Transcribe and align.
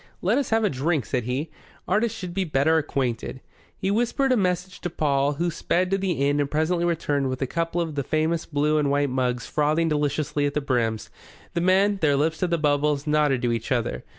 "Let 0.23 0.39
us 0.39 0.49
have 0.49 0.63
a 0.63 0.69
drink," 0.71 1.05
said 1.05 1.25
he. 1.25 1.51
"Artists 1.87 2.17
should 2.17 2.33
be 2.33 2.43
better 2.43 2.79
acquainted." 2.79 3.39
He 3.77 3.91
whispered 3.91 4.31
a 4.31 4.35
message 4.35 4.81
to 4.81 4.89
Paul, 4.89 5.33
who 5.33 5.51
sped 5.51 5.91
to 5.91 5.97
the 5.99 6.13
inn 6.27 6.39
and 6.39 6.49
presently 6.49 6.85
returned 6.85 7.29
with 7.29 7.39
a 7.43 7.45
couple 7.45 7.79
of 7.79 7.93
the 7.93 8.01
famous 8.01 8.47
blue 8.47 8.79
and 8.79 8.89
white 8.89 9.11
mugs 9.11 9.45
frothing 9.45 9.89
deliciously 9.89 10.47
at 10.47 10.55
the 10.55 10.59
brims. 10.59 11.11
The 11.53 11.61
men, 11.61 11.99
their 12.01 12.15
lips 12.15 12.39
to 12.39 12.47
the 12.47 12.57
bubbles, 12.57 13.05
nodded 13.05 13.43
to 13.43 13.51
each 13.51 13.71
other. 13.71 14.03